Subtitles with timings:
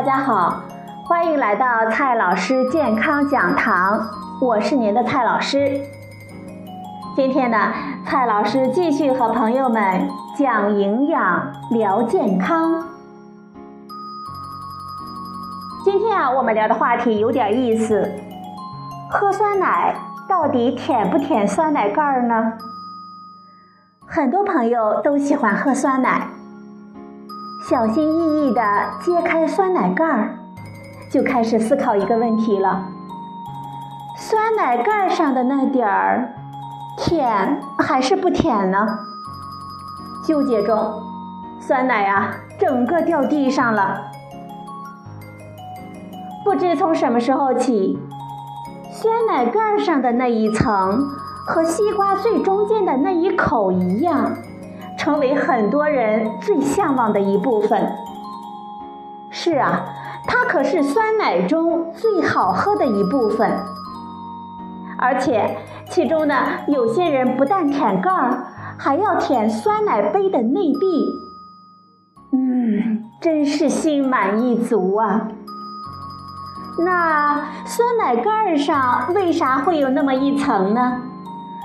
[0.00, 0.62] 大家好，
[1.04, 4.00] 欢迎来到蔡老师健康讲堂，
[4.40, 5.78] 我是您的蔡老师。
[7.14, 7.70] 今天呢，
[8.06, 12.82] 蔡老师继续和朋友们讲营养、聊健康。
[15.84, 18.10] 今天啊，我们聊的话题有点意思，
[19.10, 19.94] 喝酸奶
[20.26, 22.54] 到底舔不舔酸奶盖儿呢？
[24.06, 26.26] 很多朋友都喜欢喝酸奶。
[27.68, 28.62] 小心翼翼地
[29.00, 30.38] 揭开酸奶盖儿，
[31.10, 32.86] 就开始思考一个问题了：
[34.16, 36.34] 酸奶盖上的那点儿，
[36.96, 38.78] 舔还是不舔呢？
[40.26, 41.02] 纠结中，
[41.60, 44.06] 酸奶啊，整个掉地上了。
[46.42, 48.00] 不知从什么时候起，
[48.90, 51.08] 酸奶盖上的那一层
[51.46, 54.32] 和西瓜最中间的那一口一样。
[55.00, 57.90] 成为很多人最向往的一部分。
[59.30, 59.82] 是啊，
[60.26, 63.50] 它可是酸奶中最好喝的一部分。
[64.98, 65.56] 而且
[65.88, 66.34] 其中呢，
[66.68, 68.44] 有些人不但舔盖儿，
[68.76, 71.06] 还要舔酸奶杯的内壁。
[72.32, 75.28] 嗯，真是心满意足啊。
[76.84, 81.00] 那酸奶盖儿上为啥会有那么一层呢？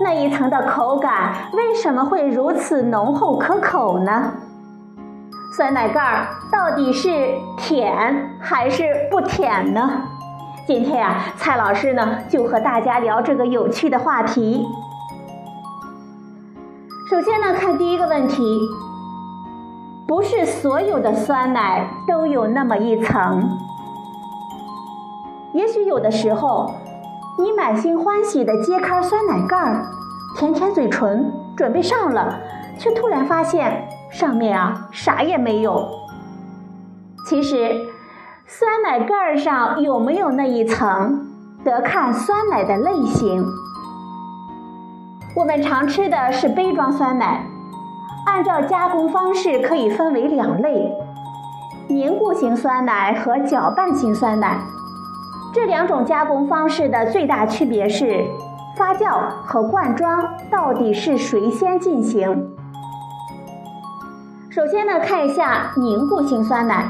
[0.00, 4.32] 那一层的口感为什么会如此浓厚可口呢？
[5.56, 9.90] 酸奶盖儿到底是舔还是不舔呢？
[10.68, 14.64] 今天呀，蔡老师呢就和大家聊这个有趣的话题。
[17.10, 18.60] 首先呢，看第一个问题，
[20.06, 23.58] 不是所有的酸奶都有那么一层，
[25.54, 26.72] 也许有的时候。
[27.40, 29.86] 你满心欢喜的揭开酸奶盖儿，
[30.36, 32.38] 舔舔嘴唇，准备上了，
[32.78, 35.88] 却突然发现上面啊啥也没有。
[37.26, 37.74] 其实，
[38.46, 41.26] 酸奶盖儿上有没有那一层，
[41.64, 43.44] 得看酸奶的类型。
[45.34, 47.44] 我们常吃的是杯装酸奶，
[48.26, 50.92] 按照加工方式可以分为两类：
[51.88, 54.58] 凝固型酸奶和搅拌型酸奶。
[55.52, 58.24] 这两种加工方式的最大区别是，
[58.78, 62.48] 发酵和灌装到底是谁先进行？
[64.48, 66.86] 首先呢，看一下凝固型酸奶，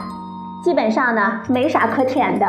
[0.62, 2.46] 基本上呢没啥可舔的。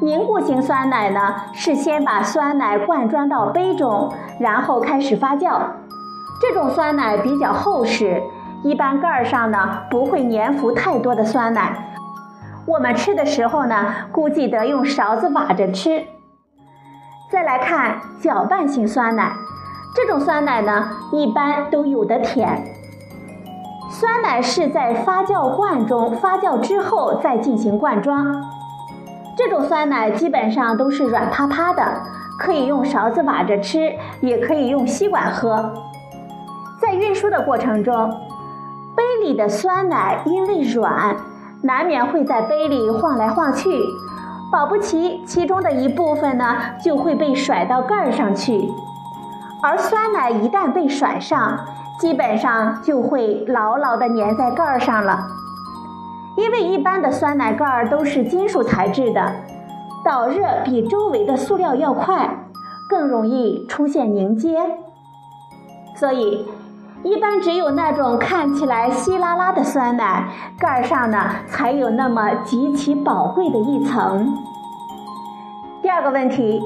[0.00, 1.20] 凝固型酸奶呢
[1.52, 5.60] 是先把酸奶灌装到杯中，然后开始发酵。
[6.40, 8.20] 这种酸奶比较厚实，
[8.64, 11.94] 一般盖儿上呢不会粘附太多的酸奶。
[12.66, 16.04] 我们吃的时候呢，估计得用勺子挖着吃。
[17.32, 19.32] 再来看搅拌型酸奶，
[19.94, 22.62] 这种酸奶呢，一般都有的舔。
[23.88, 28.44] 酸奶是在发酵罐中发酵之后再进行灌装，
[29.34, 31.82] 这种酸奶基本上都是软趴趴的，
[32.38, 35.72] 可以用勺子挖着吃，也可以用吸管喝。
[36.82, 38.10] 在运输的过程中，
[38.94, 41.16] 杯里的酸奶因为软。
[41.64, 43.70] 难免会在杯里晃来晃去，
[44.52, 48.68] 保不齐其中的一部分呢就会被甩到盖儿上去，
[49.62, 51.58] 而酸奶一旦被甩上，
[51.98, 55.26] 基本上就会牢牢地粘在盖儿上了。
[56.36, 59.32] 因为一般的酸奶盖儿都是金属材质的，
[60.04, 62.46] 导热比周围的塑料要快，
[62.90, 64.58] 更容易出现凝结，
[65.96, 66.46] 所以。
[67.04, 71.18] 一般只有那种看起来稀拉拉的酸奶，盖上呢
[71.48, 74.32] 才有那么极其宝贵的一层。
[75.82, 76.62] 第二个问题，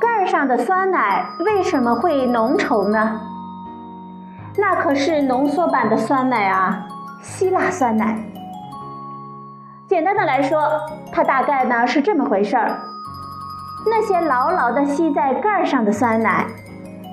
[0.00, 3.20] 盖上的酸奶为什么会浓稠呢？
[4.56, 6.86] 那可是浓缩版的酸奶啊，
[7.20, 8.16] 希腊酸奶。
[9.88, 10.60] 简单的来说，
[11.12, 12.78] 它大概呢是这么回事儿：
[13.86, 16.46] 那些牢牢的吸在盖上的酸奶。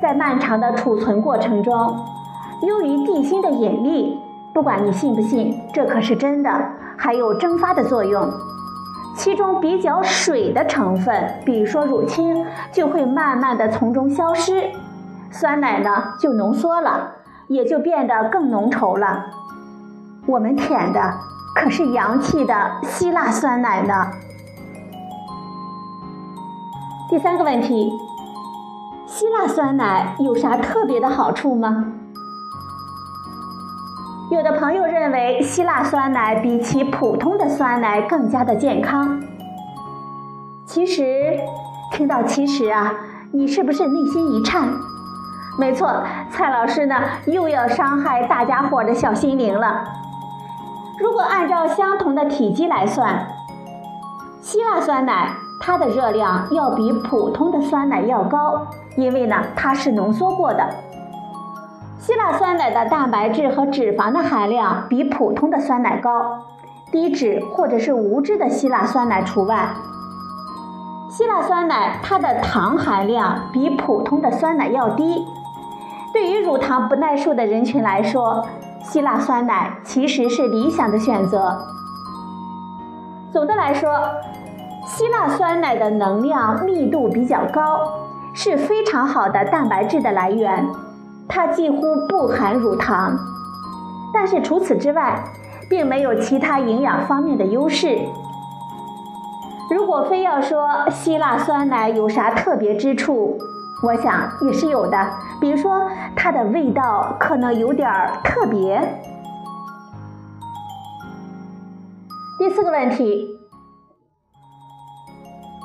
[0.04, 1.98] 在漫长的储存过程中，
[2.62, 4.20] 由于地心的引力，
[4.54, 6.52] 不管你信不信，这可是真的，
[6.98, 8.30] 还有蒸发的作用。
[9.16, 14.72] 其中比较水的成分，比如说乳清，就会慢慢的从中消失，
[15.32, 15.90] 酸奶呢
[16.20, 17.12] 就浓缩了，
[17.48, 19.28] 也就变得更浓稠了。
[20.26, 21.14] 我们舔的
[21.56, 24.08] 可是洋气的希腊酸奶呢。
[27.10, 27.90] 第三个问题。
[29.06, 31.86] 希腊酸奶有啥特别的好处吗？
[34.32, 39.22] 有的朋友认为希腊酸奶比起普通的酸奶更加的健康。
[40.66, 41.38] 其实，
[41.92, 42.94] 听到其实啊，
[43.32, 44.70] 你是不是内心一颤？
[45.60, 46.96] 没错，蔡老师呢
[47.28, 49.84] 又要伤害大家伙的小心灵了。
[51.00, 53.28] 如果按照相同的体积来算，
[54.42, 58.68] 希腊酸奶它的热量要比普通的酸奶要高，
[58.98, 60.68] 因为呢它是浓缩过的。
[62.00, 66.40] 希腊酸奶的蛋白质和脂肪的含量比普通的酸奶高，
[66.92, 69.70] 低脂或者是无脂的希腊酸奶除外。
[71.10, 75.26] 希腊酸奶它的糖含量比普通的酸奶要低，
[76.12, 78.46] 对于乳糖不耐受的人群来说，
[78.82, 81.58] 希腊酸奶其实是理想的选择。
[83.32, 83.90] 总的来说，
[84.86, 87.80] 希腊酸奶的能量密度比较高，
[88.34, 90.68] 是非常好的蛋白质的来源。
[91.28, 93.18] 它几乎不含乳糖，
[94.14, 95.24] 但是除此之外，
[95.70, 97.98] 并没有其他营养方面的优势。
[99.72, 103.40] 如果非要说希腊酸奶有啥特别之处，
[103.82, 104.98] 我想也是有的。
[105.40, 107.90] 比如说，它的味道可能有点
[108.24, 109.02] 特别。
[112.38, 113.28] 第四个问题：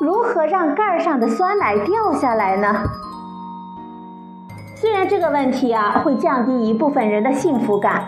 [0.01, 2.85] 如何让盖上的酸奶掉下来呢？
[4.77, 8.07] 虽然这个问题啊会降低一部分人的幸福感，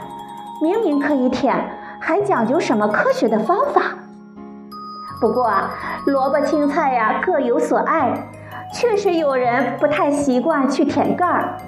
[0.63, 1.57] 明明可以舔，
[1.99, 3.83] 还讲究什么科学的方法？
[5.21, 5.71] 不过啊，
[6.07, 8.13] 萝卜青菜呀各有所爱，
[8.73, 11.59] 确实有人不太习惯去舔盖儿，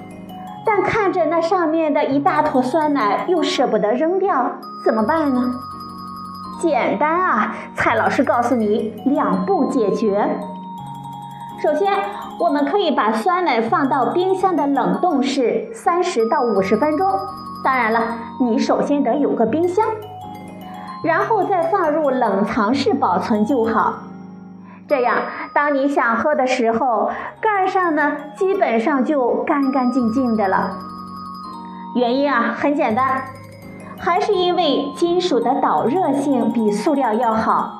[0.65, 4.53] 但看着那上面的一大坨酸奶又舍不得扔掉，
[4.85, 5.53] 怎么办呢？
[6.63, 10.27] 简单啊，蔡老师告诉你两步解决。
[11.61, 11.93] 首先。
[12.39, 17.07] 我们可以把酸奶放到冰箱的冷冻室三十到五十分钟。
[17.63, 18.01] 当然了，
[18.41, 19.85] 你首先得有个冰箱，
[21.03, 23.93] 然后再放入冷藏室保存就好。
[24.87, 25.15] 这样，
[25.53, 30.71] 当你想喝的时候，盖上呢基本上就干干净净的了。
[31.95, 33.21] 原因啊很简单，
[34.03, 37.73] 还是因为金属的导热性比塑料要好，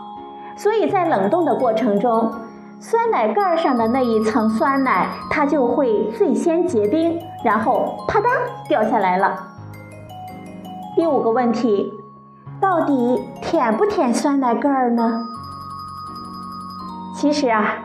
[0.55, 2.31] 所以在冷冻的过程中。
[2.79, 8.25] 酸奶盖上的那一层酸奶，它就会最先结冰，然后啪嗒
[8.67, 9.37] 掉下来了。
[10.95, 11.93] 第五个问题，
[12.59, 15.25] 到底舔不舔酸奶盖儿呢？
[17.15, 17.75] 其实啊，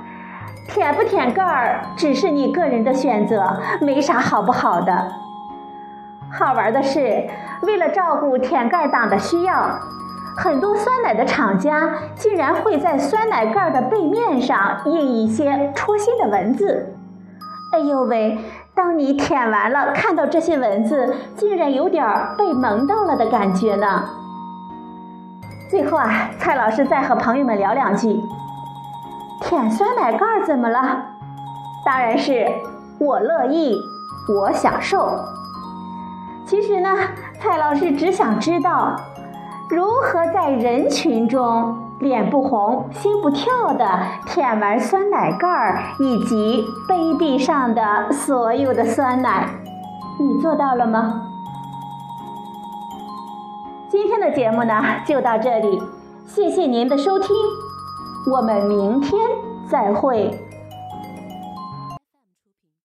[0.69, 5.13] 舔不舔盖儿只是你个人的选择，没啥好不好的。
[6.33, 7.25] 好玩的是，
[7.63, 9.79] 为了照顾舔盖党的需要。
[10.37, 16.95] 很多酸奶的厂家竟然会在酸奶盖的背面上印一些戳心的文字。
[17.73, 18.39] 哎呦喂！
[18.73, 22.07] 当你舔完了，看到这些文字，竟然有点
[22.39, 24.05] 被萌到了的感觉呢。
[25.69, 28.21] 最后啊，蔡老师再和朋友们聊两句。
[29.43, 31.05] 舔酸奶盖怎么了？
[31.85, 32.47] 当然是
[33.01, 33.77] 我乐意，
[34.29, 35.19] 我享受。
[36.47, 36.97] 其实呢，
[37.41, 38.97] 蔡老师只想知道。
[39.71, 43.87] 如何在人群中脸不红心不跳的
[44.25, 49.47] 舔完酸奶盖儿以及杯壁上的所有的酸奶？
[50.19, 51.23] 你做到了吗？
[53.91, 55.83] 今天的节目呢就到这里，
[56.27, 57.37] 谢谢您的收听，
[58.33, 59.21] 我们明天
[59.71, 60.48] 再会。